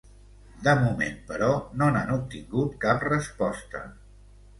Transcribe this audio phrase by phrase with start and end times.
[0.67, 1.49] De moment, però,
[1.81, 3.83] no n’han obtingut cap resposta.